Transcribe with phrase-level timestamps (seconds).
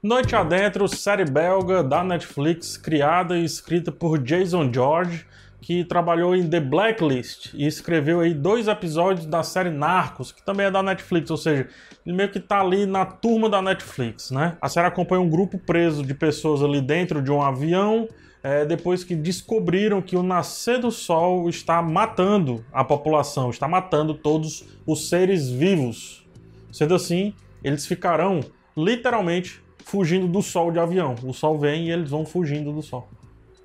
[0.00, 5.26] Noite Adentro, série belga da Netflix, criada e escrita por Jason George,
[5.60, 10.66] que trabalhou em The Blacklist e escreveu aí dois episódios da série Narcos, que também
[10.66, 11.66] é da Netflix, ou seja,
[12.06, 14.56] ele meio que tá ali na turma da Netflix, né?
[14.60, 18.06] A série acompanha um grupo preso de pessoas ali dentro de um avião,
[18.40, 24.14] é, depois que descobriram que o nascer do sol está matando a população, está matando
[24.14, 26.24] todos os seres vivos.
[26.70, 27.34] Sendo assim,
[27.64, 28.38] eles ficarão
[28.76, 31.14] literalmente fugindo do sol de avião.
[31.24, 33.08] O sol vem e eles vão fugindo do sol.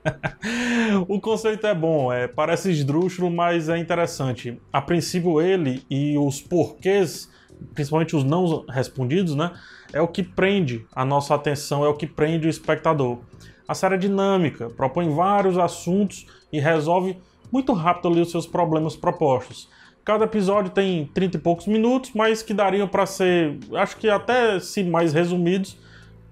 [1.07, 4.57] o conceito é bom, é, parece esdrúxulo, mas é interessante.
[4.71, 7.29] A princípio, ele e os porquês,
[7.73, 9.51] principalmente os não respondidos, né,
[9.91, 13.19] é o que prende a nossa atenção, é o que prende o espectador.
[13.67, 17.17] A série é dinâmica, propõe vários assuntos e resolve
[17.51, 19.69] muito rápido ali os seus problemas propostos.
[20.05, 24.59] Cada episódio tem 30 e poucos minutos, mas que dariam para ser, acho que até
[24.59, 25.77] se mais resumidos,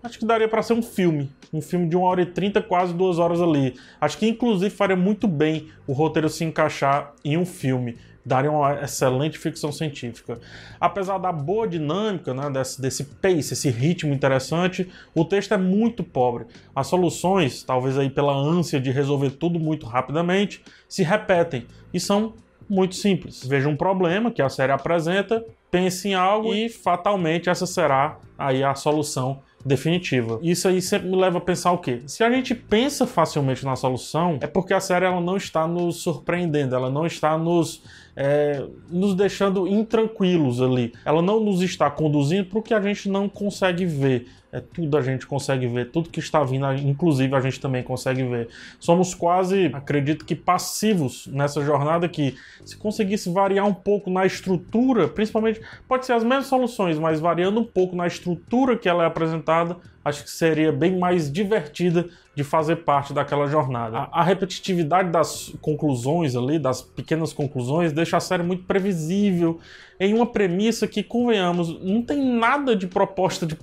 [0.04, 1.32] acho que daria para ser um filme.
[1.54, 3.76] Um filme de 1 hora e 30, quase duas horas ali.
[4.00, 7.98] Acho que inclusive faria muito bem o roteiro se encaixar em um filme.
[8.24, 10.40] Daria uma excelente ficção científica.
[10.80, 16.04] Apesar da boa dinâmica, né, desse, desse pace, esse ritmo interessante, o texto é muito
[16.04, 16.46] pobre.
[16.76, 22.36] As soluções, talvez aí pela ânsia de resolver tudo muito rapidamente, se repetem e são
[22.70, 23.44] muito simples.
[23.44, 28.64] Veja um problema que a série apresenta, pense em algo e fatalmente essa será aí
[28.64, 30.40] a solução definitiva.
[30.42, 32.02] Isso aí sempre me leva a pensar o quê?
[32.06, 35.98] Se a gente pensa facilmente na solução, é porque a série ela não está nos
[35.98, 37.82] surpreendendo, ela não está nos
[38.16, 40.94] é, nos deixando intranquilos ali.
[41.06, 44.28] Ela não nos está conduzindo para o que a gente não consegue ver.
[44.52, 48.24] É tudo a gente consegue ver, tudo que está vindo, inclusive a gente também consegue
[48.24, 48.50] ver.
[48.82, 52.36] Somos quase, acredito que passivos nessa jornada que
[52.66, 57.60] se conseguisse variar um pouco na estrutura, principalmente pode ser as mesmas soluções, mas variando
[57.60, 62.44] um pouco na estrutura que ela é apresentada, acho que seria bem mais divertida de
[62.44, 64.00] fazer parte daquela jornada.
[64.00, 69.60] A, a, repetitividade das conclusões ali, das pequenas conclusões, deixa a série muito previsível
[70.00, 73.56] em uma premissa que, convenhamos, não tem nada de proposta de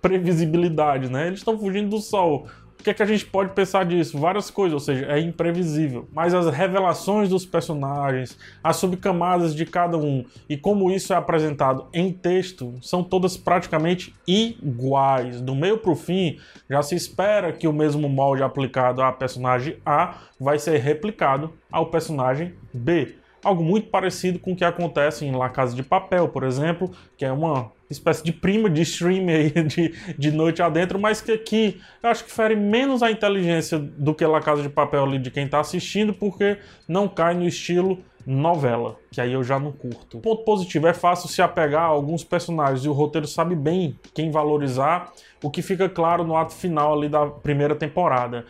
[0.00, 1.26] previsibilidade, né?
[1.26, 2.46] Eles estão fugindo do sol
[2.82, 4.18] que é que a gente pode pensar disso?
[4.18, 6.08] Várias coisas, ou seja, é imprevisível.
[6.12, 11.86] Mas as revelações dos personagens, as subcamadas de cada um e como isso é apresentado
[11.92, 15.40] em texto são todas praticamente iguais.
[15.40, 16.38] Do meio para o fim,
[16.70, 21.86] já se espera que o mesmo molde aplicado à personagem A vai ser replicado ao
[21.86, 23.16] personagem B
[23.46, 27.24] algo muito parecido com o que acontece em La Casa de Papel, por exemplo, que
[27.24, 31.80] é uma espécie de prima de stream aí de, de noite adentro, mas que aqui
[32.02, 35.30] eu acho que fere menos a inteligência do que La Casa de Papel ali de
[35.30, 36.58] quem está assistindo, porque
[36.88, 40.18] não cai no estilo novela, que aí eu já não curto.
[40.18, 44.32] Ponto positivo, é fácil se apegar a alguns personagens e o roteiro sabe bem quem
[44.32, 48.44] valorizar, o que fica claro no ato final ali da primeira temporada.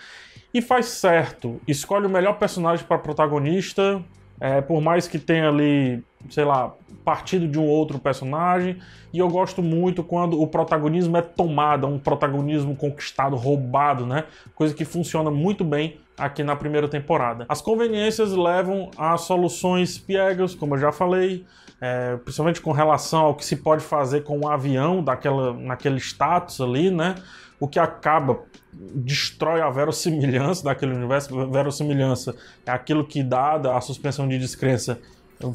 [0.54, 4.02] E faz certo, escolhe o melhor personagem para protagonista,
[4.40, 6.74] é, por mais que tenha ali, sei lá,
[7.04, 8.78] partido de um outro personagem.
[9.12, 14.24] E eu gosto muito quando o protagonismo é tomado, é um protagonismo conquistado, roubado, né?
[14.54, 17.44] Coisa que funciona muito bem aqui na primeira temporada.
[17.48, 21.44] As conveniências levam a soluções piegas, como eu já falei,
[21.80, 26.60] é, principalmente com relação ao que se pode fazer com um avião daquela, naquele status
[26.60, 27.16] ali, né?
[27.58, 28.40] O que acaba
[28.72, 31.50] destrói a verossimilhança daquele universo.
[31.50, 32.34] Verossimilhança
[32.64, 34.98] é aquilo que, dada a suspensão de descrença,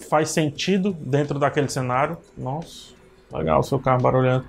[0.09, 2.17] faz sentido dentro daquele cenário.
[2.38, 2.93] Nossa,
[3.33, 4.45] legal seu carro barulhando.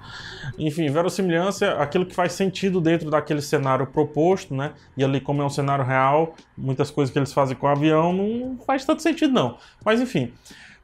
[0.59, 4.73] Enfim, verossimilhança é aquilo que faz sentido dentro daquele cenário proposto, né?
[4.97, 8.13] E ali, como é um cenário real, muitas coisas que eles fazem com o avião
[8.13, 9.57] não faz tanto sentido, não.
[9.85, 10.33] Mas enfim.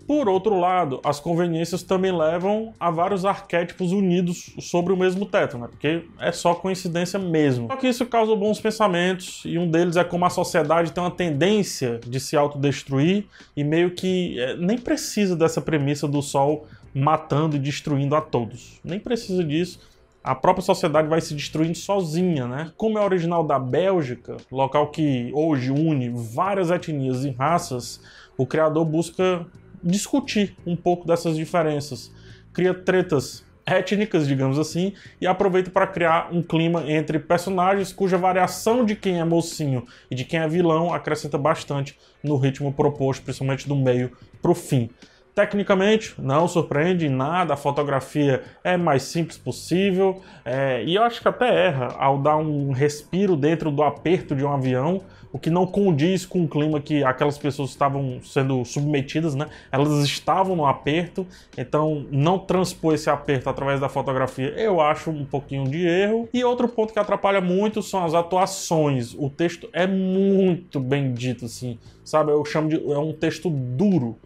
[0.06, 5.58] Por outro lado, as conveniências também levam a vários arquétipos unidos sobre o mesmo teto,
[5.58, 5.68] né?
[5.68, 7.66] Porque é só coincidência mesmo.
[7.66, 11.10] Só que isso causa bons pensamentos, e um deles é como a sociedade tem uma
[11.10, 16.66] tendência de se autodestruir e meio que é, nem precisa dessa premissa do sol
[16.98, 18.80] matando e destruindo a todos.
[18.84, 19.80] Nem precisa disso
[20.22, 22.70] a própria sociedade vai se destruindo sozinha, né?
[22.76, 27.98] Como é original da Bélgica, local que hoje une várias etnias e raças,
[28.36, 29.46] o criador busca
[29.82, 32.12] discutir um pouco dessas diferenças.
[32.52, 38.84] Cria tretas étnicas, digamos assim, e aproveita para criar um clima entre personagens cuja variação
[38.84, 43.68] de quem é mocinho e de quem é vilão acrescenta bastante no ritmo proposto, principalmente
[43.68, 44.12] do meio
[44.42, 44.90] para o fim.
[45.38, 51.22] Tecnicamente, não surpreende em nada, a fotografia é mais simples possível, é, e eu acho
[51.22, 55.00] que até erra ao dar um respiro dentro do aperto de um avião,
[55.32, 59.46] o que não condiz com o clima que aquelas pessoas estavam sendo submetidas, né?
[59.70, 61.24] Elas estavam no aperto,
[61.56, 66.28] então não transpor esse aperto através da fotografia eu acho um pouquinho de erro.
[66.34, 69.14] E outro ponto que atrapalha muito são as atuações.
[69.14, 72.32] O texto é muito bem dito, assim, sabe?
[72.32, 72.74] Eu chamo de.
[72.74, 74.18] é um texto duro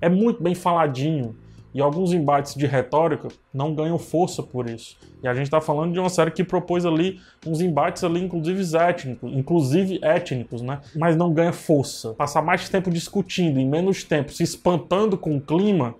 [0.00, 1.36] é muito bem faladinho.
[1.74, 4.96] E alguns embates de retórica não ganham força por isso.
[5.20, 8.76] E a gente está falando de uma série que propôs ali uns embates ali, inclusive
[8.76, 10.80] étnicos, inclusive étnicos, né?
[10.94, 12.14] Mas não ganha força.
[12.14, 15.96] Passar mais tempo discutindo, em menos tempo, se espantando com o clima,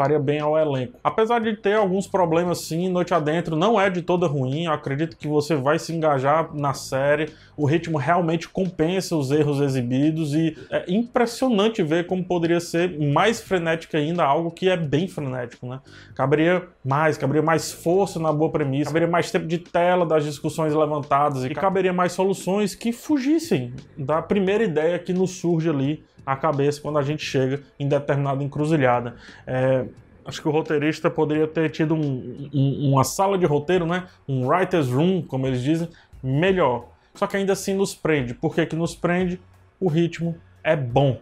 [0.00, 0.98] faria bem ao elenco.
[1.04, 5.14] Apesar de ter alguns problemas sim, Noite Adentro não é de toda ruim, eu acredito
[5.14, 10.56] que você vai se engajar na série, o ritmo realmente compensa os erros exibidos e
[10.70, 15.80] é impressionante ver como poderia ser mais frenética ainda, algo que é bem frenético, né?
[16.14, 20.72] Caberia mais, caberia mais força na boa premissa, caberia mais tempo de tela das discussões
[20.72, 26.36] levantadas e caberia mais soluções que fugissem da primeira ideia que nos surge ali a
[26.36, 29.16] cabeça quando a gente chega em determinada encruzilhada.
[29.46, 29.84] É,
[30.30, 34.06] acho que o roteirista poderia ter tido um, um, uma sala de roteiro, né?
[34.26, 35.88] um writer's room, como eles dizem,
[36.22, 36.88] melhor.
[37.14, 38.32] Só que ainda assim nos prende.
[38.32, 39.40] Por que, que nos prende?
[39.78, 41.20] O ritmo é bom.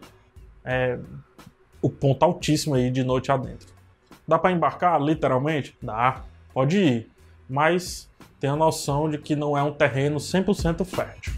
[0.65, 0.99] É
[1.81, 3.69] o ponto altíssimo aí de noite adentro.
[4.27, 5.75] Dá para embarcar, literalmente?
[5.81, 6.23] Dá,
[6.53, 7.11] pode ir.
[7.49, 11.38] Mas tenha noção de que não é um terreno 100% fértil.